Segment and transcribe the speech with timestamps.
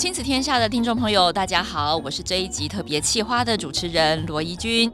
[0.00, 4.90] 亲子天下的听众朋友，大家好，我是这一集特别企划的主持人罗怡君。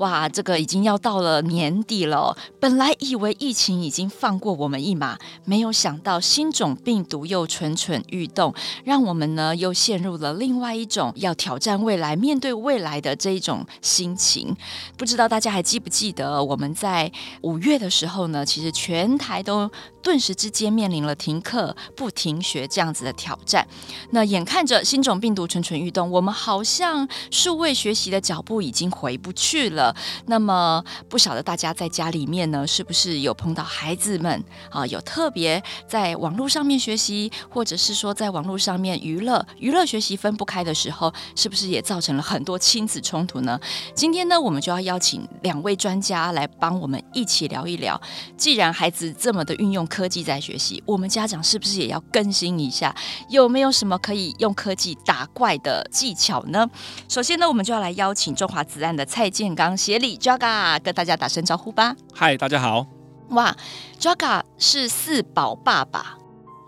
[0.00, 2.34] 哇，这个已经要到了年底了。
[2.58, 14.56] 本来以为疫情已经放过我们一马，没有想到新种病毒又蠢蠢欲动，让我们呢又陷入了另外一种要挑战未来、面对未来的这一种心情。
[14.96, 19.70] 不知道大家还记不记得，我们在五月的时候呢，其实全台都
[20.02, 23.66] 顿时之间面临了停课、不停学这样子的挑战。
[24.10, 29.94] 那眼看着新种病毒蠢蠢欲动，我们好像数位学习的脚步已经回不去了。
[30.26, 43.60] 那么不晓得大家在家里面呢，是不是有碰到孩子们啊，有特别在网络上面学习，或者是说在网络上面娱乐、娱乐学习分不开的时候，是不是也造成了很多亲子冲突呢？
[43.94, 48.00] 今天呢，我们就要邀请两位专家来帮我们一起聊一聊。
[48.36, 52.94] 既然孩子这么的运用科技在学习，我们家长是不是也要更新一下？
[53.28, 56.66] 有没有什么可以用科技打怪的技巧呢？
[57.08, 59.76] 首先呢，我们就要来邀请中华职篮的蔡建刚。
[59.76, 61.96] 协理 Jaga 跟大家打声招呼吧。
[62.14, 62.86] 嗨，大家好。
[63.30, 63.56] 哇
[63.98, 66.16] ，Jaga 是四宝爸爸。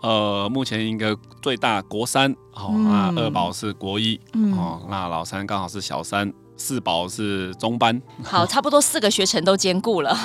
[0.01, 6.33] 呃，目前应该最大国三，哦，嗯、那二宝是国一，嗯、哦，那老三刚好是小三。
[6.57, 10.15] 四宝是中班，好， 差不多四个学程都兼顾了，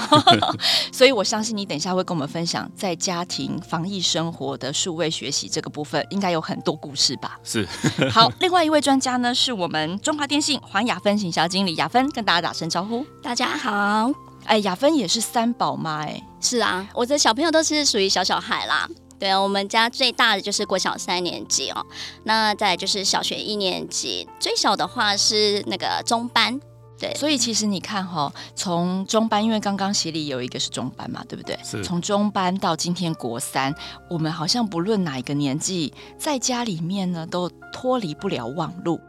[0.92, 7.38] 所以我相信你等一下会跟我们分享在家庭防疫生活的数位学习这个部分，应该有很多故事吧？
[7.42, 7.66] 是，
[8.10, 14.10] 好，另外一位专家呢是我们中华电信黄雅芬行销经理雅芬，跟大家打声招呼，大家好，
[14.44, 18.88] 哎，雅芬也是三宝妈，哎，是啊，我的小朋友都是属于小小孩啦。
[19.18, 21.84] 对啊，我们家最大的就是国小三年级哦，
[22.24, 26.60] 那再就是小学一年级，最小的话是那个中班。
[27.00, 31.56] 对，所以其实你看哈、哦，从中班，因为刚刚协理有一个是中班嘛，对不对？
[31.62, 31.80] 是。
[31.84, 33.72] 从中班到今天国三，
[34.10, 39.00] 我们好像不论哪一个年纪，在家里面呢都脱离不了网路。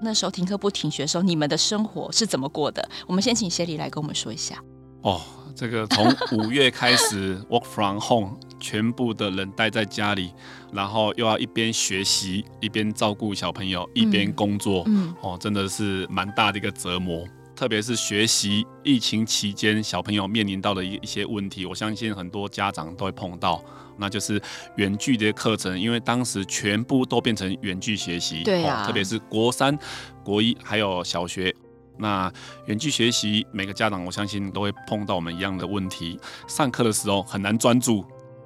[0.00, 2.86] 那时候停课不停学的时候，你们的生活是怎么过的？
[3.06, 4.60] 我们先请协理来跟我们说一下。
[5.06, 5.20] 哦，
[5.54, 8.36] 这个从五月开始 work from home。
[8.58, 10.32] 全部的人待在家里，
[10.72, 17.22] 然后又要一边学习，一边照顾小朋友，一边工作，嗯，哦，真的是蛮大的一个折磨。
[17.54, 23.62] 特别是学习疫情期间，小朋友面临到的一一些问题，我相信很多家长都会碰到，
[23.98, 24.40] 那就是
[24.76, 29.78] 远距的课程，因为当时全部都变成远距学习，对啊，特别是国三、
[30.24, 31.54] 国一还有小学，
[31.98, 32.32] 那
[32.66, 38.04] 远距学习，每个家长我相信都会碰到我们一样的问题，上课的时候很难专注。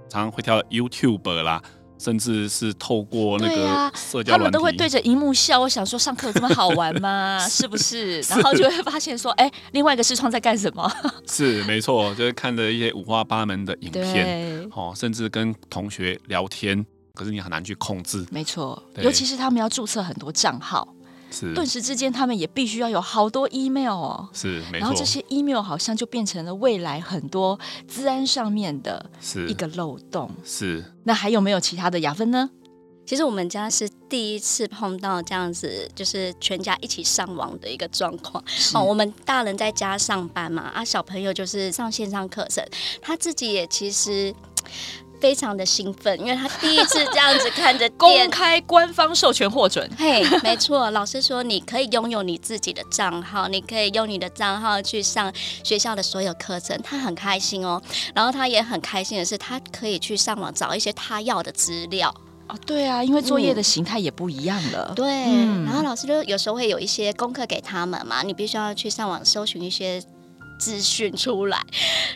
[0.09, 1.63] 常常会跳 YouTube 啦，
[1.97, 5.61] 甚至是透过那个社交他们都会对着荧幕笑。
[5.61, 7.39] 我想说，上课有这么好玩吗？
[7.49, 8.21] 是不是？
[8.23, 10.91] 然后就会发现说，哎、欸，另外一个视窗在干什么？
[11.29, 16.85] 是没错，就是看着一些五花八门的影片，哦，甚至跟同学聊天，
[17.15, 18.27] 可是你很难去控制。
[18.33, 20.93] 没错，尤其是他们要注册很多账号。
[21.31, 24.29] 是，顿时之间，他们也必须要有好多 email 哦。
[24.33, 24.81] 是，没错。
[24.81, 27.59] 然后这些 email 好像就变成了未来很多
[27.89, 29.05] 治安上面的
[29.49, 30.31] 一个漏洞。
[30.45, 30.85] 是。
[31.05, 32.51] 那还有没有其他的雅芬呢？
[33.07, 38.43] 其实我们家是第一次碰到这样子，就是全家一起上网的一个状况。
[38.75, 42.65] 哦，我们大人在家上班嘛，啊，小朋友就是上线上课程，
[43.03, 44.35] 他自己也其实。
[45.21, 49.89] 非常的兴奋，因为他第一次这样子看着 公开官方授权获准。
[49.99, 55.33] 嘿，没错，老师说你可以拥有你自己的账号，你可以用你的账号去上
[55.63, 57.81] 学校的所有课程，他很开心哦。
[58.15, 62.15] 然后他也很开心的是，他可以去上网找一些他要的资料。
[62.49, 64.87] 哦，对啊，因为作业的形态也不一样了。
[64.89, 70.03] 嗯、对，嗯、然后老师就有时候会有一些功课给他们嘛，你必须要去上网搜寻一些。
[70.61, 71.59] 资讯出来，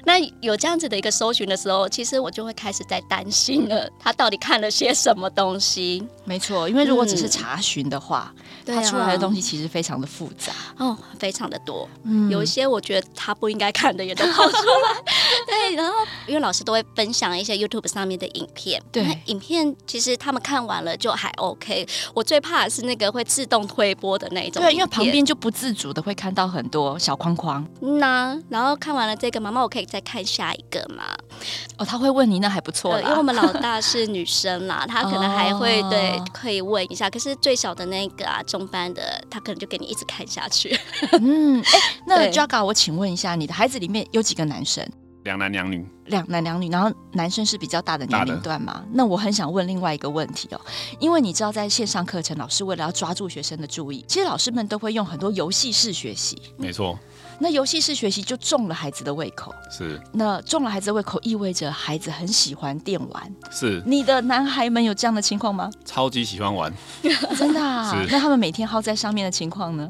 [0.04, 6.06] 那有这样子的一个搜寻的时候，其实我就会开始在担心了，他到底看了些什么东西？
[6.24, 8.32] 没错，因为如果只是查询的话，
[8.66, 10.52] 他、嗯、出来的东西其实非常的复杂。
[10.78, 15.02] 哦，非常的多，嗯，有一些我觉得他不应该看的也都跑出来。
[15.46, 15.94] 对，然后
[16.26, 28.33] 因为老师都会分享一些 YouTube 上面的影片，对，影片其实他们看完了就还 OK，我最怕的是那个会自动推播的那种，对，因为旁边就不自主的会看到很多小框框，那。
[28.48, 31.04] 然后看完了这个，妈妈，我可以再看下一个吗？
[31.78, 37.10] 哦，他会问你，那还不错，因为我们老大是女生啦， 她可能还会、哦、对可以问一下。
[37.10, 40.78] 可是最小的那个啊，中班的，他可能就给你一直看下去。
[41.20, 44.86] 嗯，哎，那 Jaga，我请问一下，你的孩子里面有几个男生？
[45.24, 48.84] 两男两女，两男两女，然后男生是比较大的年龄段嘛？
[48.92, 50.60] 那我很想问另外一个问题哦，
[51.00, 56.36] 因为你知道，在线上课程，老师为了要抓住学生的注意，其实老师们都会用很多游戏式学习。
[56.58, 56.98] 没错。
[57.44, 60.00] 那游戏式学习就中了孩子的胃口，是。
[60.14, 63.34] 那中了孩子的胃口，意味着孩子很喜欢电玩。
[63.50, 63.82] 是。
[63.84, 65.70] 你的男孩们有这样的情况吗？
[65.84, 66.72] 超级喜欢玩，
[67.36, 67.92] 真的啊？
[68.02, 68.10] 是。
[68.10, 69.86] 那他们每天耗在上面的情况呢？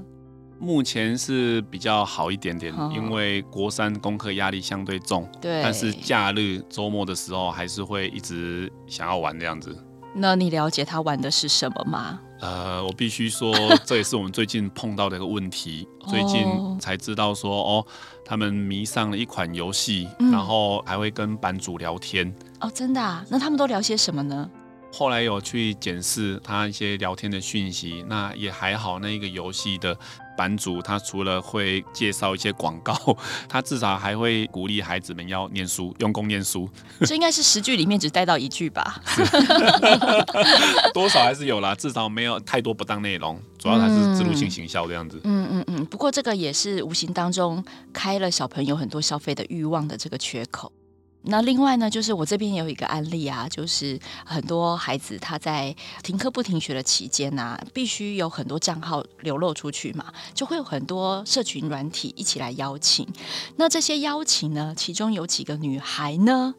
[0.59, 5.63] 目前是比较好一点点，哦、因为国三功课压力相对重，对。
[5.63, 9.73] 但是假日周末的时候，还是会一直想要玩这样子。
[10.13, 12.19] 那你了解他玩的是什么吗？
[12.41, 13.55] 呃，我必须说，
[13.85, 15.89] 这也是我们最近碰到的一个问题。
[16.09, 16.47] 最近
[16.79, 17.87] 才知道说，哦，
[18.25, 22.35] 他们迷上了一款游戏，嗯，然后还会跟版主聊天。
[22.61, 23.25] 哦，真的啊？
[23.31, 24.51] 那他们都聊些什么呢？
[24.97, 29.01] 后来有去检视他一些聊天的讯息，那也还好。
[29.01, 29.99] 那一个游戏的
[30.37, 32.95] 版主，他除了会介绍一些广告，
[33.49, 36.71] 他至少还会鼓励孩子们要念书，用功念书。
[37.01, 39.03] 这应该是十句里面只带到一句吧？
[40.95, 43.37] 多少还是有啦，至少没有太多不当内容。
[43.59, 45.21] 主要还是植入性行销这样子。
[45.25, 45.85] 嗯嗯嗯。
[45.87, 50.71] 不过这个也是无形当中开了小朋友很多消费的欲望的这个缺口。
[51.27, 63.09] 那另外呢，就是我这边也有一个案例啊，就是很多孩子他在停课不停学的期间啊，必须有很多账号流露出去嘛，就会有很多社群软体一起来邀请。
[63.57, 66.55] 那这些邀请呢，其中有几个女孩呢，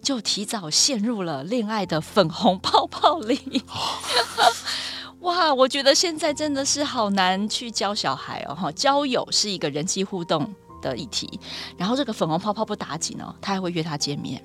[0.00, 3.62] 就提早陷入了恋爱的粉红泡泡里。
[5.20, 10.54] 哇，我觉得现在真的是好难去教小孩哦，哈，交友是一个人际互动
[10.90, 11.40] 的议题，
[11.78, 14.42] 然后这个粉红泡泡不打紧哦，他还会约他见面，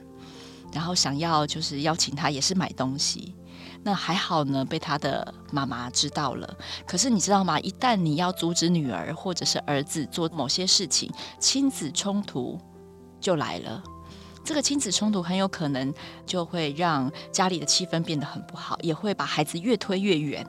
[0.71, 3.36] 然后想要就是邀请他也是买东西，
[3.83, 6.57] 那还好呢，被他的妈妈知道了。
[6.88, 7.59] 可是你知道吗？
[7.59, 12.59] 一旦你要阻止女儿或者是儿子做某些事情，亲子冲突
[13.19, 13.83] 就来了。
[14.44, 15.94] 这个亲子冲突很有可能
[16.25, 20.45] 就会让家里的气氛变得很不好，也会把孩子越推越远。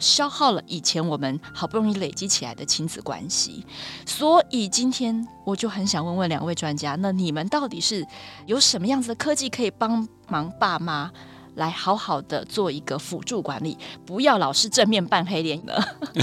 [0.00, 3.64] 消耗了以前我们好不容易累积起来的亲子关系，
[4.06, 8.06] 所以今天我就很想问问两位专家，那你们到底是
[8.46, 11.10] 有什么样子的科技可以帮忙爸妈
[11.54, 13.76] 来好好的做一个辅助管理，
[14.06, 15.74] 不要老是正面扮黑脸呢？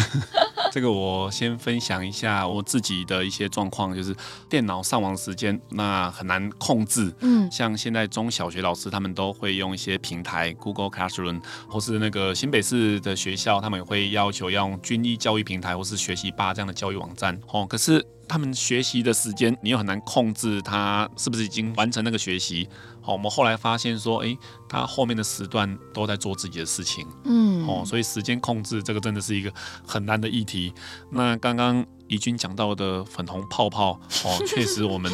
[0.72, 4.16] 这个我先分享一下我自己的一些状况，就是
[4.48, 7.12] 电脑上网时间那很难控制。
[7.22, 17.40] 嗯，像现在中小学老师他们都会用一些平台，Google Classroom 或是那个新北市的学校，他们也会要求要用军医教育平台或是学习吧这样的教育网站。
[17.52, 22.70] 哦，可是他们学习的时间，你又很难控制他是不是已经完成那个学习。
[23.02, 24.38] 好，我们后来发现说，诶，
[24.68, 27.08] 他后面的时段都在做自己的事情。
[27.24, 29.52] 嗯，哦，所以时间控制这个真的是一个
[29.86, 30.72] 很难的议题。
[31.10, 33.94] 那刚刚怡君讲到的粉红泡泡，
[34.26, 35.12] 哦， 确实我们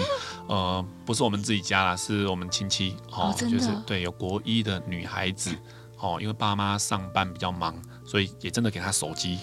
[0.48, 5.52] 呃不是我们自己家啦，是我们亲戚哦，哦就是对有国一的女孩子，
[5.98, 7.74] 哦，因为爸妈上班比较忙，
[8.04, 9.38] 所以也真的给她手机。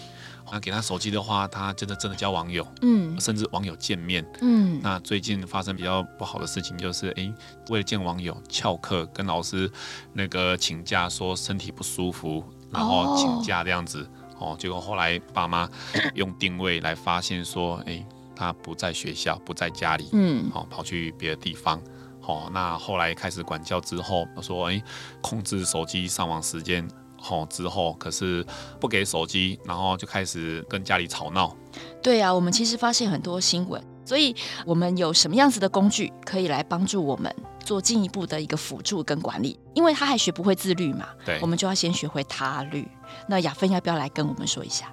[0.53, 4.79] 那给他手机的话，他真的真的交网友，嗯，甚至网友见面，嗯。
[4.83, 7.35] 那最近发生比较不好的事情，就是哎、欸，
[7.71, 9.71] 为了见网友翘课，跟老师
[10.13, 14.07] 那个请假，说身体不舒服，然后请假这样子，
[14.39, 15.67] 哦，哦，结果后来爸妈
[16.15, 18.07] 用定位来发现说，哎、欸，
[18.37, 21.81] 他不在学校，不在家里，嗯，哦，跑去别的地方，
[22.27, 24.85] 哦，那后来开始管教之后，说哎、欸，
[25.23, 26.87] 控制手机上网时间。
[27.23, 28.45] 后之后，可是
[28.81, 31.57] 不给手机，然后就开始跟家里吵闹。
[32.03, 34.35] 对啊，我们其实发现很多新闻，所以
[34.67, 39.59] 我们有什么样子的工具可以来帮助我们做进一步的一个辅助跟管理？
[39.75, 42.87] 因为他还学不会自律嘛，对，我们就要先学会他律。
[43.29, 44.93] 那雅芬要不要来跟我们说一下？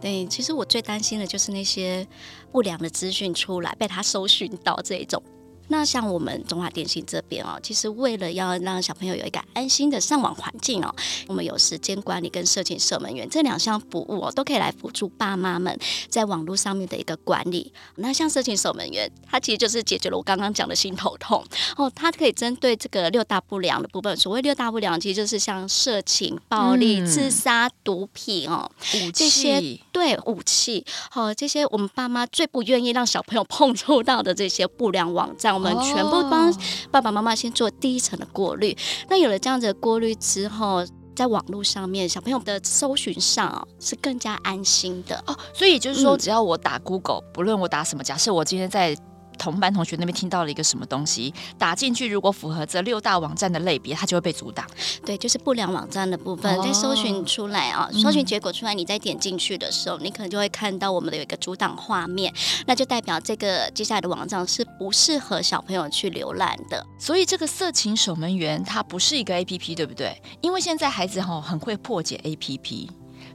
[0.00, 2.06] 对，其实我最担心的就是那些
[2.52, 5.22] 不良的资讯出来被他搜寻到这一种。
[5.68, 10.94] 那像我们中华电信这边哦，其实为了要让小朋友有一个安心的上网环境哦，
[11.26, 17.70] 我们有时间管理跟社情守门员这两项服务哦，都可以来辅助爸妈们在网络上面的一个管理。
[17.96, 21.44] 那像社情守门员，它其实就是解决了我刚刚讲的心头痛
[21.76, 24.16] 哦，它可以针对这个六大不良的部分。
[24.16, 30.82] 所谓六大不良，其实就是像色情、暴力、自杀、毒品哦，武器这些对武器
[31.14, 35.57] 哦，这些我们爸妈最不愿意让小朋友碰触到的这些不良网站。
[35.58, 36.54] 我们全部帮
[36.92, 38.76] 爸爸妈妈先做第一层的过滤。
[39.08, 40.86] 那有了这样子的过滤之后，
[41.16, 45.36] 在网络上面，小朋友的搜寻上是更加安心的哦。
[45.52, 48.96] 所以就是说，只要我打 Google，不论我打什么，假设我今天在
[49.38, 54.66] 同班同学那边听到了一个什么东西，打进去如果符合这六大网站的类别，它就会被阻挡。
[55.06, 62.32] 对，就是不良网站的部分，在搜寻出来啊，搜寻结果出来，你再点进去的时候，你可能就会看到我们的有一个阻挡画面，
[62.66, 66.84] 那就代表这个接下来的网站是不适合小朋友去浏览的。
[66.98, 70.20] 所以这个色情守门员它不是一个 APP，对不对？
[70.40, 72.88] 因为现在孩子哈很会破解 APP。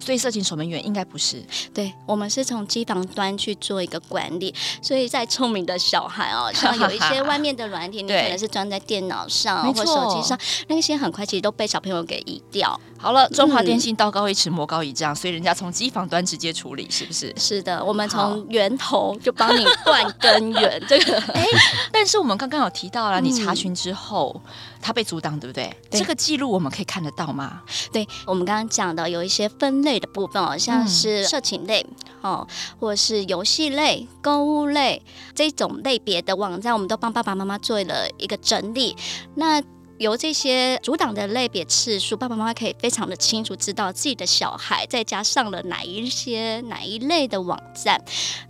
[0.03, 1.41] 所以色情守门员应该不是，
[1.73, 12.77] 对，我们是从机房端去做一个管理，所以在聪明的小孩哦， 像有一些外面的软体，你可能是装在电脑上或手机上，那些很快其实都被小朋友给移掉。
[13.03, 17.33] 好了，中华电信道高一尺，魔高一丈，所以人家从机房端直接处理，是不是？
[17.37, 20.81] 是的，我们从源头就帮你断根源。
[20.87, 21.45] 这个，哎，
[21.91, 24.41] 但是我们刚刚有提到了，你查询之后，
[24.81, 25.69] 它被阻挡，对不对？
[25.91, 27.61] 这个记录我们可以看得到吗？
[27.91, 31.85] 对，我们刚刚讲的有一些分类的部分哦，像是色情类
[32.21, 32.47] 哦，
[32.79, 35.01] 或是游戏类、购物类
[35.35, 38.95] 这种类别的网站，我们都帮爸爸妈妈做了一个整理。
[39.35, 39.61] 那
[40.03, 47.99] 由这些阻挡的类别次数，爸爸妈妈可以非常的清楚知道自己的小孩在家上了哪一些哪一类的网站。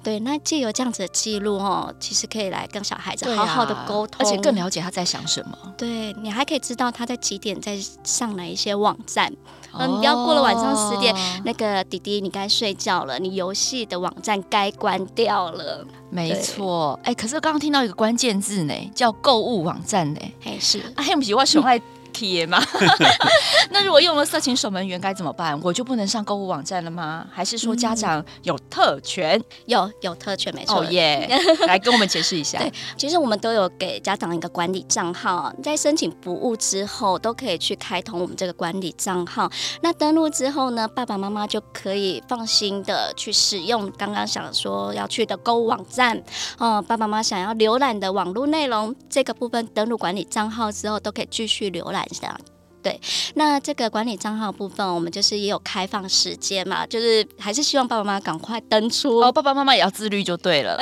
[0.04, 5.58] 对，那借由这样子的记录哦，其实可以来跟小孩子好好的沟通，而且更了解他在想什么。
[5.78, 9.32] 对，你还可以知道他在几点在上哪一些网站。
[9.74, 15.86] 嗯，你不要过了晚上十点，那个弟弟你该睡觉了，你游戏的网站该关掉了。
[16.10, 20.20] 没错，哎，可是刚刚听到一个关键字呢，叫购物网站呢。
[20.46, 21.82] 哎，是，哎，不是我熊爱
[22.14, 22.64] 贴吗？
[23.72, 25.60] 那如果用了色情守门员该怎么办？
[25.62, 27.28] 我就不能上购物网站了吗？
[27.32, 29.38] 还是说家长有特权？
[29.40, 30.80] 嗯、有有特权，没错。
[30.80, 31.28] 哦耶！
[31.68, 32.60] 来跟我们解释一下。
[32.60, 39.50] 对，其实我们都有给家长一个管理账号，在申请服务之后，都可以去开通我们这个管理账号。
[39.82, 46.16] 那登录之后呢，爸爸妈妈就可以放心的去使用刚刚想说要去的购物网站。
[46.58, 52.03] 哦、嗯，爸爸妈妈想要浏览的网络内容，这个部分登录管理账号之后，都可以继续浏览。
[52.82, 53.00] 对，
[53.36, 60.78] 那这个管理账号部分，我们就是也有开放时间嘛，就是还是希望爸爸妈妈赶快登出哦，爸爸妈妈也要自律就对了，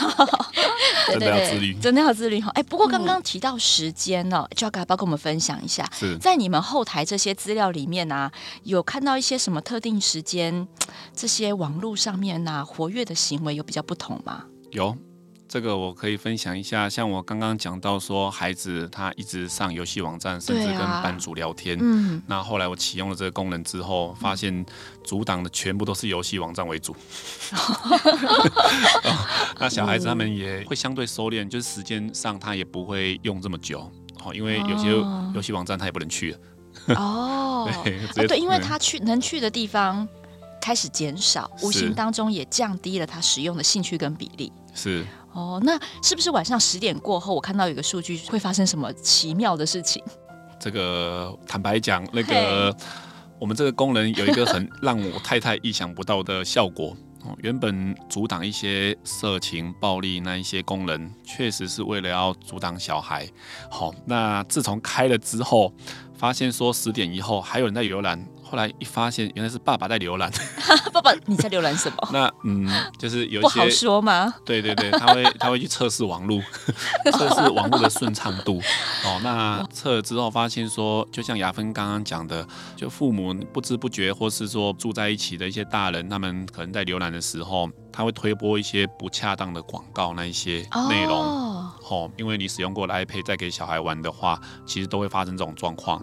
[1.12, 2.50] 真的要自律，真的要自律哈。
[2.54, 10.66] 哎，不过刚刚提到时间呢，就要跟爸爸跟我们分享一下，是在你们后台这些资料里面啊，有看到一些什么特定时间，
[11.14, 14.44] 这些网络上面啊活跃的行为有比较不同吗？
[14.70, 14.96] 有。
[15.52, 21.76] 这个我可以分享一下，像我刚刚讲到说，孩子他一直上游戏网站，甚至跟班主聊天。
[21.78, 24.64] 嗯，那后来我启用了这个功能之后，发现
[25.04, 26.96] 阻挡的全部都是游戏网站为主。
[29.60, 33.80] 那小孩子他们也会相对收敛，就是时间上他也不会用这么久。
[34.24, 34.88] 哦，因为有些
[35.34, 36.38] 游戏网站他也不能去了。
[36.96, 40.08] 哦，对，对，因为他去能去的地方
[40.62, 44.50] 开始减少，无形当中也降低了他使用的兴趣跟比例。
[44.72, 45.04] 是。
[45.32, 50.02] 哦，那是不是晚上十点过后，我看到有个数据会发生什么奇妙的事情？
[50.60, 52.74] 这个坦白讲，那个
[53.38, 56.96] 我们这个功能有一个很让我太太意想不到的效果。
[57.24, 63.28] 哦，原本阻挡一些色情、暴力那一些功能，确实是为了要阻挡小孩。
[63.70, 65.72] 好，那自从开了之后，
[66.14, 68.26] 发现说十点以后还有人在浏览。
[68.52, 70.30] 后来一发现，原来是爸爸在浏览。
[70.92, 71.96] 爸爸，你在浏览什么？
[72.12, 72.68] 那嗯，
[72.98, 74.34] 就是有一些不好说吗？
[74.44, 76.38] 对对对，他会他会去测试网络，
[77.12, 78.60] 测试网络的顺畅度。
[79.06, 91.12] 哦，那测了之后发现说，就像雅芬刚刚讲的，就父母不知不觉，或是说住在一起的一些大人，他们可能在浏览的时候，他会推播一些不恰当的广告，那一些内容。
[91.12, 96.02] 哦，哦，因为你使用过的 iPad 再给小孩玩的话，其实都会发生这种状况。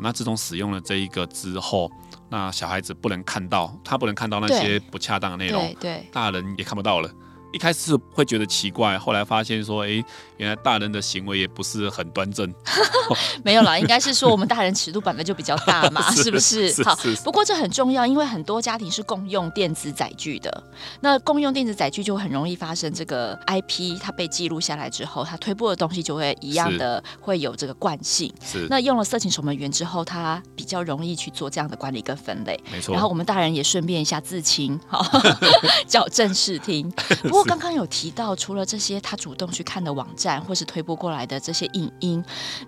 [0.00, 1.90] 那自从使用了这一个之后，
[2.28, 7.10] 那小孩子不能看到，他不能看到那些不恰当的内容，对，对，大人也看不到了。
[7.56, 10.04] 一开始会觉得奇怪，后来发现说，哎，
[10.36, 12.52] 原来大人的行为也不是很端正。
[13.42, 16.70] 没有啦，应该是说我们大人尺度本来就比较大嘛，是， 是不是？
[16.70, 16.94] 是好，
[17.24, 20.64] 不过这很重要，因为很多家庭是共用电子载具的。
[21.00, 28.30] 那共用电子载具就很容易发生这个 IP，它被记录下来之后，它推播的东西就会一样的，会有这个惯性。
[28.44, 28.66] 是。
[28.68, 32.62] 那用了色情守门员之后，它比较容易去做这样的管理跟分类。
[32.70, 32.92] 没错。
[32.92, 35.02] 然后我们大人也顺便一下自清，好，
[35.88, 36.90] 矫正视听。
[37.22, 37.45] 不过。
[37.46, 42.22] 刚刚有提到，除了这些他主动去看的网站，或是推播过来的这些影音，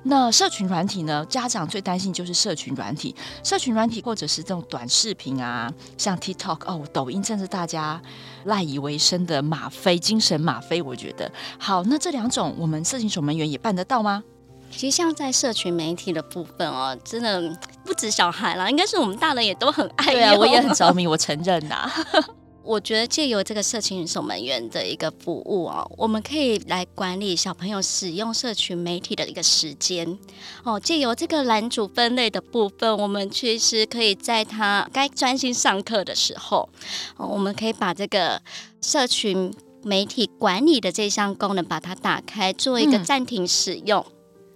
[0.05, 1.27] 那社群软体呢？
[1.29, 8.01] 家长最担心就是社群软体，社群软体或者是这种短视频啊，像 TikTok 哦，抖音，正是大家
[8.45, 10.81] 赖以为生的吗啡，精神吗啡。
[10.81, 14.23] 我觉得好，那这两种我们色情守门员也办得到吗？
[14.71, 17.43] 其实像在社群媒体的部分哦，真的
[17.85, 20.13] 不止小孩啦，应该是我们大人也都很爱。
[20.13, 21.91] 对啊，我也很着迷，我承认呐。
[22.69, 30.19] 我觉得借由这个社群守门员的一个服务哦，我们可以来管理小朋友使用社群媒体的一个时间
[30.65, 30.79] 哦。
[30.79, 36.69] 借由这个栏组分类的部分，我们其实可以在他该专心上课的时候，
[37.17, 38.43] 哦，我们可以把这个
[38.83, 39.51] 社群
[39.83, 44.05] 媒体管理的这项功能把它打开，做一个暂停使用。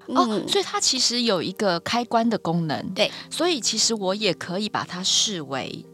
[0.08, 2.92] 嗯、哦，所以它其实有一个开关的功能。
[2.92, 5.86] 对，所以其实我也可以把它视为。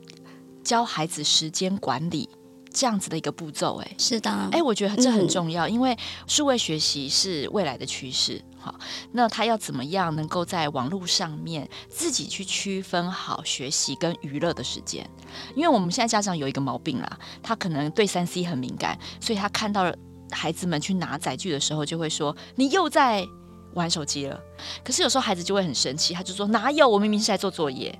[0.68, 2.28] 教孩子时间管理
[2.70, 5.96] 这样子的一个步骤，哎，是的，哎，我觉得这很重要，嗯、因为
[6.26, 8.38] 数位学习是未来的趋势。
[8.58, 8.74] 好，
[9.12, 15.08] 那他要怎么样能够在网络上面自己去区分好学习跟娱乐的时间？
[15.56, 19.96] 因为我们现在家长有一个毛病啦，他可能对三 C 很敏感，所以他看到了
[20.30, 23.26] 孩子们去拿载具的时候，就会说你又在
[23.72, 24.38] 玩手机了。
[24.84, 27.98] 可是有时候孩子就会很生气，他就说哪有，我明明是在做作业。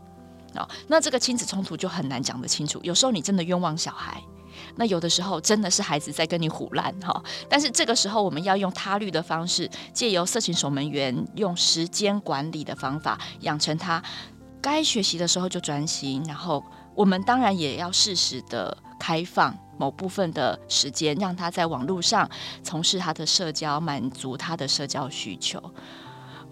[0.55, 2.81] 哦，那这个亲子冲突就很难讲得清楚。
[2.83, 4.23] 有时候你真的冤枉小孩，
[4.77, 7.23] 那有的时候真的是孩子在跟你胡乱哈。
[7.49, 14.03] 但是这个时候我们要用他律的方式，借由色情守门员用时间管理的方法，养成他
[14.61, 16.25] 该学习的时候就专心。
[16.27, 16.65] 然后
[16.95, 22.29] 我们当然也要适时的开放某部分的时间，让他在网络上
[22.65, 25.63] 从事他的社交，满足他的社交需求。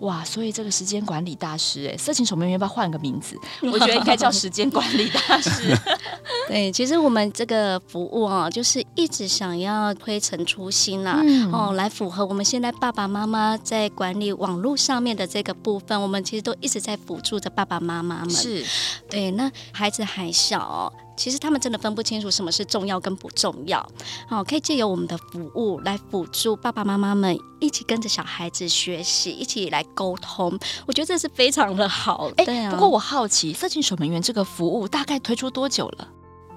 [0.01, 3.37] 哇，所以这个时间管理大师，哎，色情守门员要不要换个名字？
[3.73, 5.77] 我觉得应该叫时间管理大师。
[6.49, 18.31] 对，其实我们这个服务啊，就是一直想要推陈出新啦，嗯、哦，来符合我们现在爸爸妈妈在管理网络上面的这个部分，我们其实都一直在辅助着爸爸妈妈们。
[18.31, 18.65] 是，
[19.09, 20.93] 对，那孩子还小哦。
[21.17, 23.85] 其实他们真的分不清楚什么是重要跟不重要，
[24.29, 30.59] 好，可以借由我们的服务来辅助爸爸妈妈们一起跟着小孩子学习，一起来沟通。
[30.87, 32.31] 我觉得这是非常的好。
[32.37, 32.71] 哎。
[32.71, 36.09] 不过我好奇，色情守门员这个服务大概推出多久了？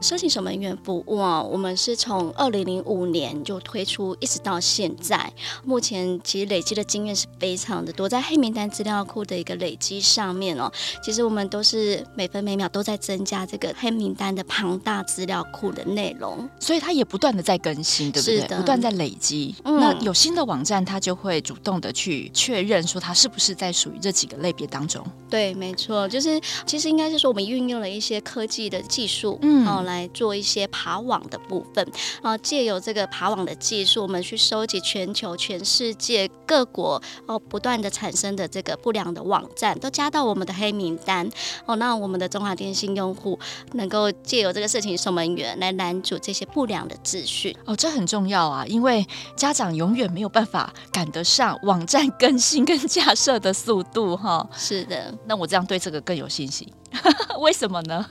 [0.02, 5.32] 色情守门员服务啊，我们是从二零零五年就推出，一直到现在。
[5.66, 10.72] 目前其实累积的经验是非常的多，在黑名单资料库的一个累积上面哦，
[11.04, 18.40] 其实我们都是每分每秒都在增加这个黑名单的庞大资料库的内容，所以它也不断的在更新，对不对？
[18.40, 19.54] 是的，不断在累积。
[19.66, 25.06] 嗯、那有新的网站，它就会主动的去确认说它是不是在属于这几个类别当中。
[25.30, 29.84] 对，没错，就是其实应该是说我们运用了一些科技的技术，嗯，哦。
[29.90, 31.86] 来做一些爬网的部分
[32.22, 41.28] 啊，借由这个爬网的技术，我们去收集全球、全世界各国哦不断的产生的这个不良的网站，都加到我们的黑名单
[41.66, 41.76] 哦。
[41.78, 43.38] 那我们的中华电信用户
[43.74, 54.38] 能够借由这个事情守门员来拦阻这些不良的资讯哦，这很重要啊，因为家长永远没有办法赶得上网站更新跟架设的速度哈。
[54.38, 56.68] 哦、是的，那我这样对这个更有信心。
[57.40, 58.06] 为什么呢？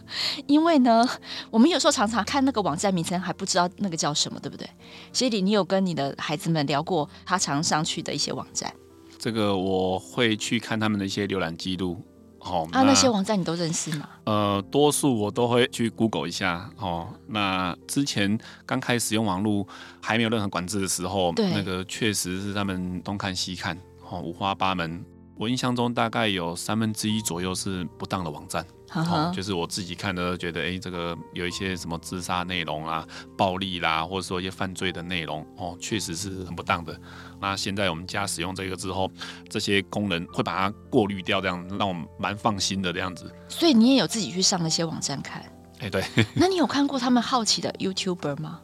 [0.46, 1.06] 因为呢，
[1.50, 4.68] 我们有时候常常看那个网站名称还不知道那个叫什么，对不对？
[5.12, 8.72] 协理，你有跟你的孩子们聊过他常上去的一些网站？
[9.18, 12.00] 这个我会去看他们的一些浏览记录。
[12.40, 14.08] 哦，啊，那些网站你都认识吗？
[14.24, 16.70] 呃，多数我都会去 Google 一下。
[16.78, 19.66] 哦，那之前刚开始用网络
[20.00, 23.76] 还没有任何管制的时候，对那个确实是他们东看西看，
[24.08, 25.04] 哦，五花八门。
[25.38, 37.00] 我印象中大概有三分之一左右是不当的网站，呵呵哦，就是我自己看的觉得，哎、欸，这个有一些什么自杀内容啊、暴力啦，或者说一些犯罪的内容，哦，确实是很不当的。
[37.40, 39.08] 那现在我们家使用这个之后，
[39.48, 43.32] 这些功能会把它过滤掉，这样让我们蛮放心的这样子。
[43.48, 45.40] 所以你也有自己去上那些网站看？
[45.78, 46.04] 哎，欸、对。
[46.34, 48.60] 那你有看过他们好奇的 YouTuber 吗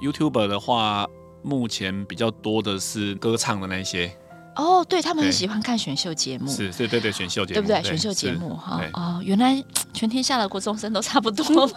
[0.00, 1.06] ？YouTuber 的话，
[1.42, 4.16] 目前比较多的是歌唱的那些。
[4.56, 7.82] 哦，对，他们很喜欢看选秀节目，是，对对对，选秀节目，对不对？
[7.82, 9.62] 选秀节目哈，哦，原来
[9.92, 11.72] 全天下的国中生都差不多吗？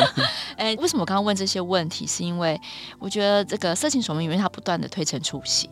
[0.56, 2.06] 哎，为什么我刚刚问这些问题？
[2.06, 2.60] 是因为
[2.98, 5.68] 我觉得这个色情守门员，因为他不断的推陈出新，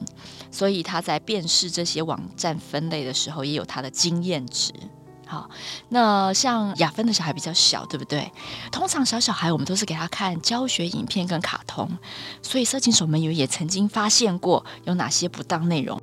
[0.50, 4.72] 所以他在辨识这些网站分类的时候，也有他的经验值。
[5.26, 5.48] 好，
[5.88, 8.30] 那像雅芬的小孩比较小，对不对？
[8.70, 11.88] 通常小小孩我们都是给他看教学影片跟卡通，
[12.42, 15.98] 所以色情守门员也曾经发现过有哪些不当内容。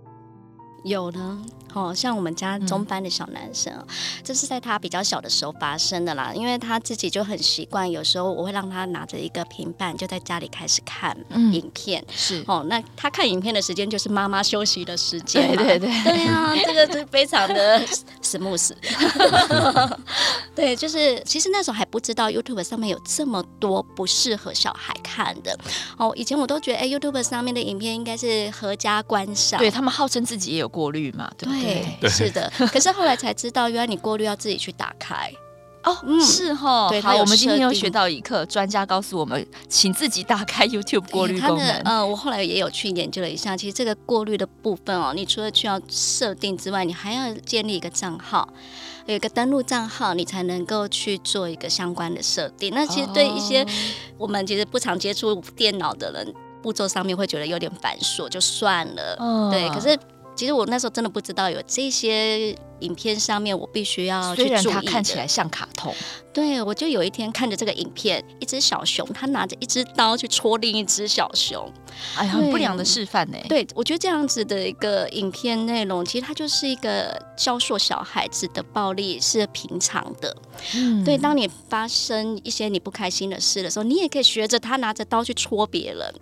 [0.84, 1.42] 有呢。
[1.74, 3.86] 哦，像我们家中班的小男生，嗯、
[4.24, 6.32] 这是在他比较小的时候发生的啦。
[6.34, 11.16] 因为他自己就很习惯，有时候我会让他拿着一个平板，就在家里开始看
[11.52, 12.02] 影片。
[12.08, 15.56] 嗯、是哦，那他看影片的时间就是妈妈休息的时间。
[15.56, 17.82] 对对对，对啊，这个是非常的
[18.24, 18.72] smooth。
[20.56, 25.58] 对，就是其实那时候还不知道 YouTube 上面有这么多不适合小孩看的。
[25.98, 29.60] 哦，以前我都觉得，哎，YouTube 上面的影片应该是合家观赏。
[29.60, 31.50] 对，他们号称自己也有过滤嘛，对。
[31.62, 35.32] 对，是的， 可是后来才知道，原来你过滤要自己去打开。
[35.82, 36.90] 哦，嗯、是哈。
[36.90, 41.68] 对，好，我们今天又学到一课，专家告诉我们，请自己打开 YouTube 过滤功能。
[41.86, 48.50] 嗯、呃，我后来也有去研究了一下，其实这个过滤的部分哦，你除了需要设定之外，你还要建立一个账号，
[49.06, 52.74] 有一个登录账号，你才能够去做一个相关的设定。
[52.76, 53.66] 那其实对一些
[54.18, 59.16] 我们其实不常接触电脑的人，步骤上面会觉得有点繁琐，就算了。
[59.18, 59.98] 哦、对，可是。
[60.40, 64.58] 其实我那时候真的不知道有这些影片上面，我必须要去注意。
[64.58, 65.94] 虽然它看起来像卡通，
[66.34, 71.72] 对，我就有一天看着这个影片，一只小熊，它拿着一只刀去戳另一只小熊，
[72.16, 73.38] 哎呀，很不良的示范呢。
[73.48, 80.36] 对，我觉得这样子的一个影片内容，其实它就是一个教唆小孩子的暴力是平常的。
[80.76, 86.14] 嗯，对，当你发生一些你不开心的事的时候，你也可以学着他拿着刀去戳别人，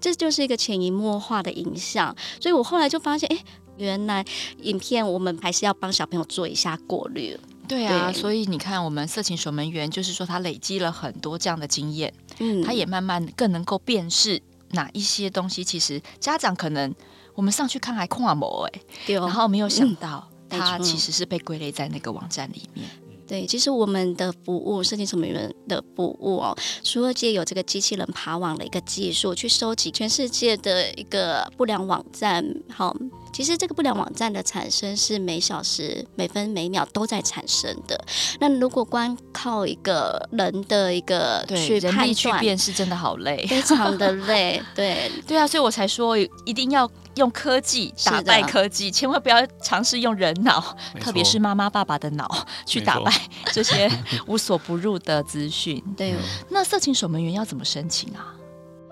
[0.00, 2.14] 这就是一个潜移默化的影响。
[2.40, 3.38] 所以我后来就发现，哎。
[3.78, 4.24] 原来
[4.62, 7.38] 影片我们还是要帮小朋友做一下过滤。
[7.68, 16.94] 对啊，对，所以你看，我们色情守门员就是说他累积了很多这样的经验，嗯，他也慢慢更能够辨识哪一些东西，其实家长可能
[17.34, 18.80] 我们上去看还看不懂哎，
[19.14, 22.88] 然后没有想到他其实是被归类在那个网站里面。
[23.26, 32.96] 对，其实我们的服务，色情守门员的服务哦，除了借有这个机器人爬网的一个技术去收集全世界的一个不良网站，好。
[33.32, 38.02] 其实这个不良网站的产生是每小时、每分每秒都在产生的。
[38.40, 44.62] 那如果光靠一个人的一个去判断，去辨是真的好累，非常的 累。
[44.74, 53.12] 对对啊，所以我才说一定要用科技打败科技，千万不要尝试用人脑，特别是妈妈爸爸的脑去打败
[53.52, 53.90] 这些
[54.26, 55.82] 无所不入的资讯。
[55.96, 56.14] 对，
[56.50, 58.32] 那色情守门员要怎么申请啊？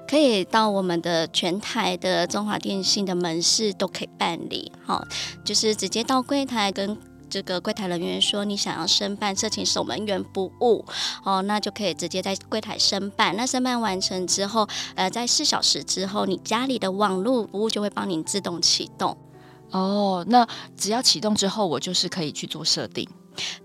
[0.07, 5.03] 可以到我们的全台的中华电信的门市都可以办理，哈，
[5.43, 6.97] 就是直接到柜台跟
[7.35, 10.85] 这个柜台人员说你想要申办色情守门员服务，
[11.25, 13.35] 哦，那就可以直接在柜台申办。
[13.37, 19.18] 那申办完成之后，呃，在四小时之后，你家里的网络服务就会帮你自动启动。
[19.73, 23.09] 哦，那只要启动之后，我就是可以去做设定。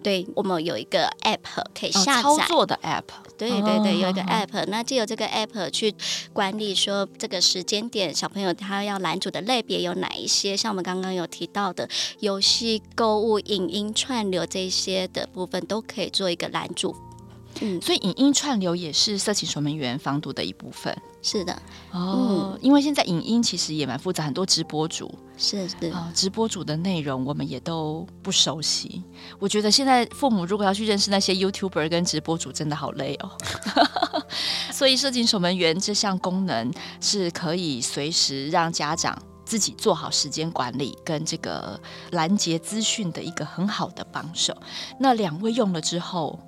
[0.02, 3.04] 对，我们有一个 app 可以下载、哦、操作的 app，
[3.38, 5.94] 对对对，有一个 app，、哦、那就有这个 app 去
[6.34, 11.88] 管理，说这个时间点小朋友他要拦阻的类别有哪一些，像我们刚刚有提到的
[12.20, 16.96] 游戏、购物、影音串流这些的部分，都可以做一个拦阻。
[17.62, 20.96] 嗯，所以影音串流也是色情守门员防毒的一部分。
[21.22, 21.54] 是的，
[21.92, 29.04] 哦，嗯、因为现在影音其实也蛮复杂，很多直播主是是啊、哦，直播主的内容我们也都不熟悉。
[29.38, 33.32] 我觉得现在父母如果要去认识那些 YouTuber 跟直播主，真的好累哦。
[34.72, 41.78] 所以色情守门员这项功能是可以随时让家长自己做好时间管理跟这个
[42.12, 44.56] 拦截资讯的一个很好的帮手。
[45.00, 46.40] 那两位用了之后，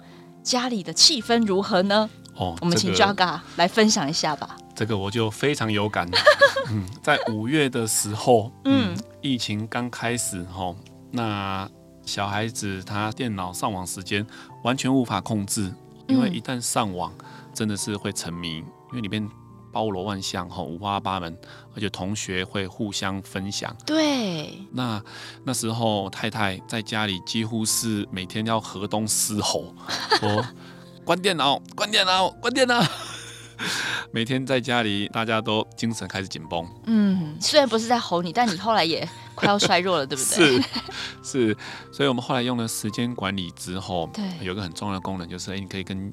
[0.43, 2.09] 家里的气氛如何呢？
[2.35, 4.55] 哦，我们请 Jaga 来分享一下吧。
[4.73, 6.09] 这个我就非常有感。
[6.71, 10.73] 嗯，在五月的时候，嗯，疫情刚开始哈，
[11.11, 11.69] 那
[12.05, 14.25] 小孩子他电脑上网时间
[14.63, 15.71] 完全无法控制，
[16.07, 17.13] 因为一旦上网，
[17.53, 19.27] 真的是会沉迷，因为里面
[19.71, 21.37] 包罗万象哈，五花八门，
[21.75, 23.75] 而且同学会互相分享。
[23.85, 25.01] 对，那
[25.43, 29.73] 那时候太太在家里几乎是每天要河东狮吼，
[30.19, 30.45] 说
[31.05, 32.83] 关电脑，关电脑，关电脑。
[34.11, 36.67] 每天在家里，大家都精神开始紧绷。
[36.87, 40.59] 嗯，虽然不是在吼你，但你后来也快要衰弱了，对不对？
[41.21, 41.57] 是是，
[41.91, 46.11] 所以我们后来用了时间管理之后，对，有一个很重要的功能，就是哎，你可以跟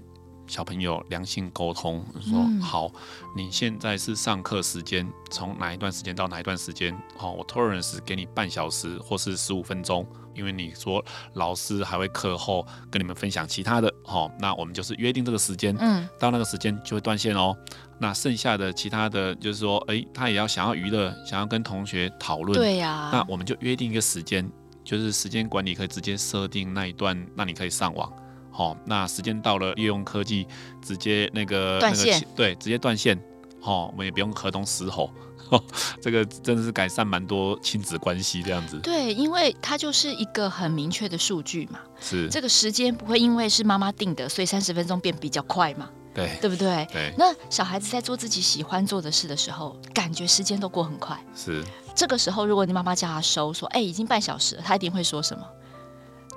[0.49, 2.91] 小朋友良性沟通，说、嗯、好，
[3.37, 10.07] 你现在是上课时间，从哪一段时间到哪一段时间，好，我 tolerance 给你半小时或是十五分钟。
[10.35, 17.57] 因为你说老师还会课后跟你们分享其他的，好，那我们就是约定这个时间，嗯，到那个时间就会断线哦。
[17.99, 24.49] 那剩下的其他的就是说，哎，他也要想要娱乐，想要跟同学讨论，对呀，那我们就约定一个时间，
[24.85, 28.13] 就是时间管理可以直接设定那一段，那你可以上网，
[28.59, 30.45] 好，那时间到了，利用科技
[30.83, 33.17] 直接那个断线，对，直接断线，
[33.61, 35.13] 好，我们也不用河东狮吼。
[35.51, 35.63] 哦，
[36.03, 38.77] 这个真的是改善蛮多亲子关系这样子。
[38.81, 41.79] 对，因为它就是一个很明确的数据嘛。
[42.01, 42.29] 是。
[42.29, 45.89] 这个时间不会因为是妈妈定的，所以三十分钟变比较快嘛。
[46.13, 46.37] 对。
[46.41, 46.85] 对不对？
[46.93, 47.15] 对。
[47.17, 51.17] 那小孩子在做自己喜欢做的事的时候，感觉时间都过很快。
[51.33, 51.65] 是。
[51.95, 55.47] 这个时候，如果你妈妈叫他收，说：“哎，已经半小时了。”他一定会说什么？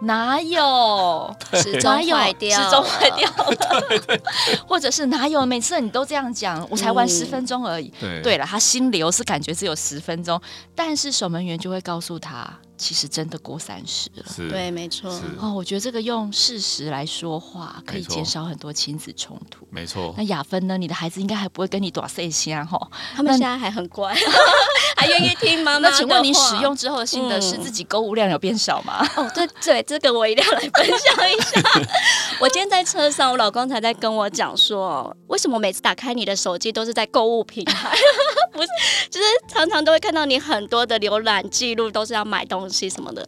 [0.02, 1.36] 哪有？
[1.54, 3.56] 时钟坏掉，时钟坏掉了。
[3.88, 4.22] 对对，
[4.68, 5.46] 或者是哪有？
[5.46, 7.94] 每次你都这样讲，我才玩十分钟而已。
[8.00, 10.42] 对，对了，他心流是感觉只有十分钟，
[10.76, 12.52] 但是守门员就会告诉他，
[12.82, 14.26] 其实真的过三十了。
[14.28, 15.12] 是，对，没错。
[15.40, 19.68] 哦，我觉得这个用事实来说话，可以减少很多亲子冲突。
[19.70, 20.14] 没错。
[20.18, 20.78] 那雅芬呢？
[20.78, 22.90] 你的孩子应该还不会跟你打碎心哈？
[23.16, 24.16] 他们现在还很乖，
[24.98, 25.90] 还愿意听妈妈。
[25.90, 29.08] 那请问你使用之后的心得是自己购物量有变少吗？
[29.16, 31.62] 嗯、哦，对对，这个我一定要来分享一下。
[32.42, 37.96] 我今天在车上，我老公才在跟我讲说，为什么每次打开你的手机都是在购物平台？
[38.52, 38.68] 不是，
[39.10, 43.28] 就是常常都会看到你很多的浏览记录，都是要买东西什么的。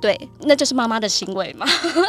[0.00, 1.66] 对，那就是妈妈的行为嘛。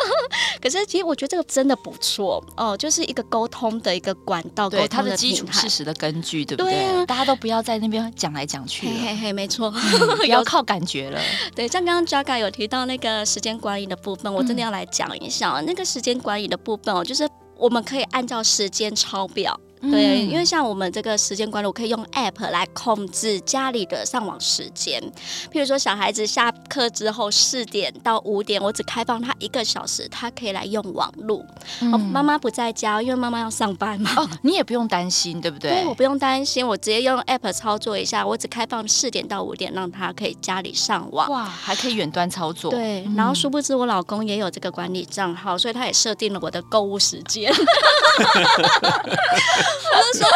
[0.62, 6.72] 可是其实我觉得这个真的不错哦，就是一个沟通的一个管道，沟通的基础事实的根据，对不对？
[6.72, 11.20] 对啊，大家都不要在那边讲来讲去，嘿嘿嘿，没错，嗯、 不要靠感觉了。
[11.56, 17.28] 对，像刚刚 Jaga 有提到那个时间管理的部分，我真的要来讲一下、嗯、那个时间管理的部分哦，就是
[17.58, 19.60] 我们可以按照时间抄表。
[19.82, 25.02] 对，因为像我们这个时间管理，我可以用 App 来控制家里的上网时间。
[25.52, 31.46] 譬如说，小孩子下课之后四点到五点，我只开放他一个小时，他可以来用网络。
[31.82, 34.12] 嗯、哦，妈妈不在家，因为妈妈要上班嘛。
[34.18, 35.72] 哦，你也不用担心，对不对？
[35.72, 41.30] 对，我不用担心，我直接用 App 操作一下，我只开放四点到五点，让他可以家里上网。
[41.30, 42.70] 哇，还可以远端操作。
[42.72, 47.52] 对，然后殊不知我老公也有这个管理账号，所以他也设定了我的购物时间。
[49.96, 50.28] 我就说，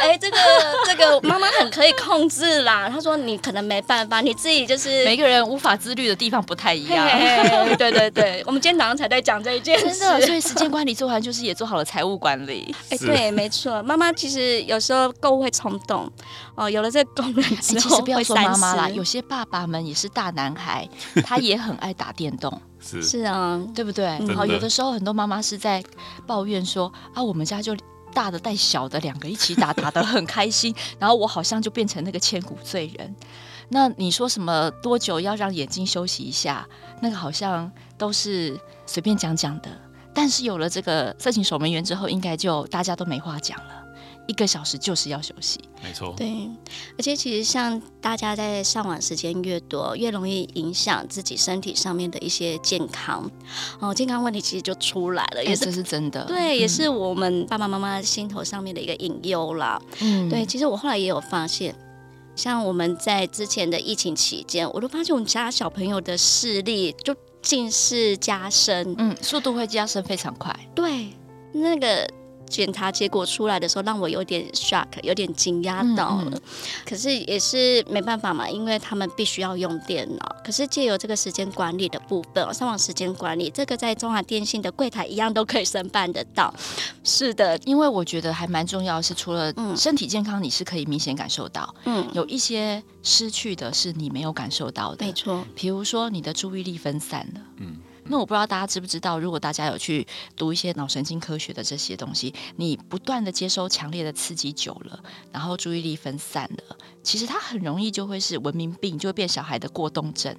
[0.00, 0.38] 哎、欸，这个
[0.86, 2.88] 这个妈妈很可以控制啦。
[2.88, 7.08] 他说，你可能没办法，你自己就是每个人无法自律的地方不太一样。
[7.08, 9.98] 嘿嘿对对对，我们今天早上才在讲这一件事。
[9.98, 12.74] 真的，所以时间管理做完，就是也做好了财务管理。
[12.90, 13.82] 哎、欸，对，没错。
[13.82, 16.10] 妈妈其实有时候购物会冲动
[16.54, 20.88] 哦，有了这个功能之后，其实不要说妈妈啦，有些爸爸们也是大男孩，
[21.24, 22.60] 他也很爱打电动。
[22.80, 24.08] 是是啊，对不对？
[24.34, 25.82] 好，有的时候很多妈妈是在
[26.26, 27.76] 抱怨说啊，我们家就。
[28.12, 33.14] 大的带小的两个一起打，打得很开心， 然后我好像就变成那个千古罪人。
[33.70, 36.66] 那你说什么多久要让眼睛休息一下？
[37.00, 39.68] 那个好像都是随便讲讲的。
[40.14, 43.77] 但是有了这个色情守门员之后，应该就大家都没话讲了。
[44.28, 46.12] 一个小时就是要休息，没错。
[46.14, 46.48] 对，
[46.98, 53.28] 而且其实像大家在上网时间越多，越容易影响自己身体上面的一些健康
[53.80, 56.24] 哦，健康问题其实就出来了，也是、欸、这是真的。
[56.26, 59.80] 对，嗯、也是我们爸爸妈妈心头上面的一个隐忧啦。
[60.00, 61.74] 嗯，对，其实我后来也有发现，
[62.36, 70.54] 像我们在之前的疫情期间，我都发现我们家小朋友的视力就近视加深，嗯，速度会加深非常快。
[70.74, 71.08] 对，
[71.54, 72.06] 那个。
[72.48, 76.30] 检查结果出来的时候，让我有点 shock，有点惊讶到了。
[76.30, 76.40] 嗯嗯。
[76.86, 80.36] 可是也是没办法嘛，因为他们必须要用电脑。
[80.44, 86.52] 可是借由这个时间管理的部分，上网时间管理，这个在中华电信的柜台一样都可以申办得到。
[87.04, 95.44] 是的，因为我觉得还蛮重要的是，除了身体健康，你是可以明显感受到，嗯，有一些失去的是你没有感受到的，没错。
[95.54, 97.76] 比如说你的注意力分散了，嗯。
[98.08, 104.98] 那我不知道大家知不知道，如果大家有去读一些脑神经科学的这些东西，你不断的接收强烈的刺激久了，
[105.30, 110.34] 然后注意力分散了，其实它很容易就会是文明病，就会变小孩的过动症，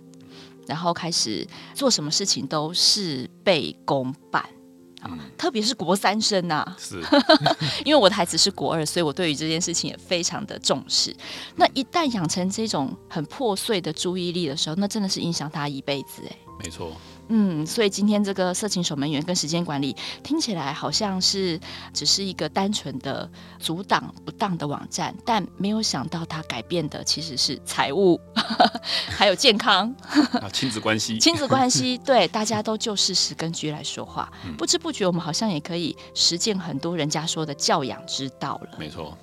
[0.67, 4.43] 然后开始做什么事情都事倍功半
[5.01, 7.01] 啊，特别是国三生呐、啊，是，
[7.85, 11.15] 因为我的孩子是国二，所以我对于这件事情也非常的重视。
[11.55, 16.91] 那一旦养成这种很破碎的注意力的时候，那真的是影响他一辈子哎，没错。
[17.29, 21.59] 嗯，所以今天这个色情守门员跟时间管理听起来好像是
[21.93, 28.19] 只是一个单纯的阻挡不当的网站，但没有想到它改变的其实是财务，
[29.15, 29.93] 还有健康
[30.41, 38.69] 啊，亲子关系， 亲子关系，对，大家都就事实根据来说话，不知不觉我们好像也可以实践很多人家说的教养之道了。
[38.77, 39.15] 没错。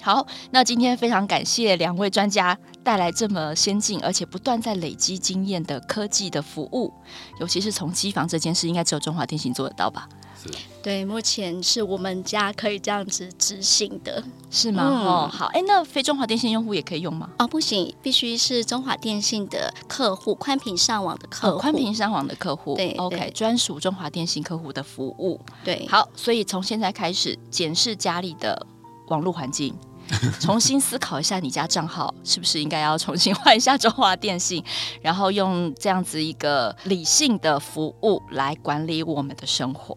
[0.00, 6.92] 好，那今天非常感谢两位专家带来这么先进而且不断在累积经验的科技的服务，
[7.40, 10.08] 尤其是从机房这件事，应该只有中华电信做得到吧？
[10.40, 10.48] 是，
[10.80, 14.84] 对，目前是我们家可以这样子执行的，是吗？
[14.86, 17.28] 嗯、哦，好，哎，那非中华电信用户也可以用吗？
[17.40, 28.64] 哦，不行，必须是中华电信的客户，宽频上网的客户，宽频上网的客户，对，OK，专属中华电信客户的服务，对，好，所以从现在开始检视家里的
[29.08, 29.74] 网络环境。
[30.40, 34.64] 重新思考一下，你家账号是不是应该要重新换一下中华电信，
[35.02, 39.94] 然后用这样子一个理性的服务来管理我们的生活。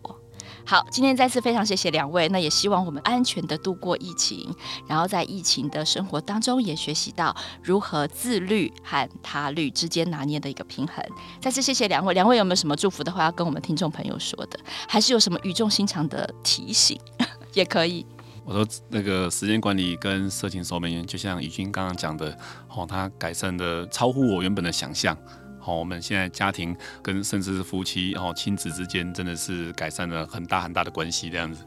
[0.65, 4.53] 好，今天再次非常谢谢两位，那也希望我们安全的度过疫情，
[4.85, 11.01] 然后在疫情的生活当中也学习到如何自律和他律之间拿捏的一个平衡。
[11.39, 14.59] 再次谢谢两位，两位有没有什么祝福的话要跟我们听众朋友说的？
[14.89, 16.99] 还是有什么语重心长的提醒
[17.55, 18.05] 也可以。
[18.43, 22.35] 我说那个时间管理跟色情守门员，就像宇君刚刚讲的，
[22.69, 25.15] 哦，他改善的超乎我原本的想象，
[25.59, 31.63] 好，我们现在家庭跟甚至是夫妻哦亲子之间，真的是改善了很大很大的关系，这样子。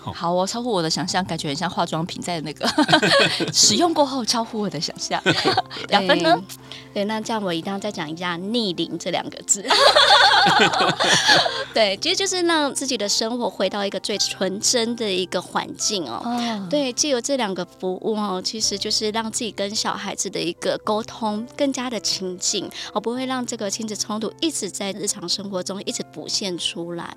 [0.00, 2.68] 好哦，超乎我的想象，感觉很像化妆品在那个
[3.52, 5.20] 使用过后超乎我的想象。
[5.88, 6.40] 两分呢？
[6.94, 9.64] 对，那这样我一定要再讲一下“逆龄”这两个字。
[11.74, 16.22] 对，其实就是让自己的生活回到一个最纯真的一个环境哦。
[16.24, 16.70] Oh.
[16.70, 27.14] 对，借由这两个服务哦，其实就是让自己跟小孩子的一个沟通更加的亲近，而不会让这个亲子冲突一直在日常生活中一直浮现出来。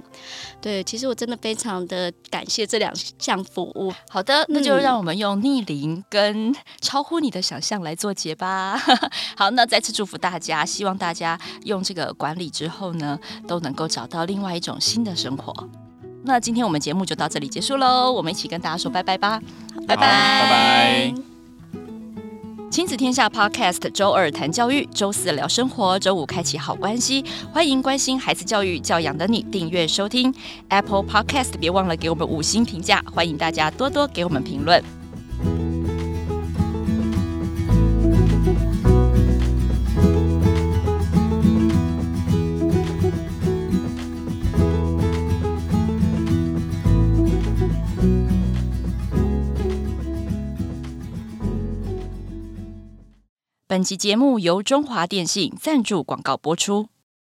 [0.59, 3.91] 对，其实我真的非常的感谢这两项服务。
[4.08, 8.79] 好的，那就让我们用逆龄跟超乎你的想象来做结吧。
[9.36, 15.53] 好，那再次祝福大家，希望大家用这个管理之后呢，都能够找到另外一种新的生活。
[16.23, 19.41] 那今天我们节目就到这里结束喽，我们一起跟大家说拜拜吧，
[19.88, 20.49] 拜拜拜
[21.15, 21.28] 拜。
[22.69, 27.25] 亲子天下 Podcast，周二谈教育，周四聊生活，周五开启好关系。
[27.51, 30.32] 欢迎关心孩子教育教养的你订阅收听
[30.67, 34.98] Apple Podcast，别忘了给我们五星评价，欢迎大家多多给我们评论。
[53.69, 56.88] 本集节目由中华电信赞助广告播出。